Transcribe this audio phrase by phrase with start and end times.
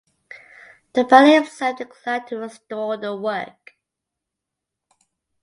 [0.93, 3.73] Dobell himself declined to restore the work.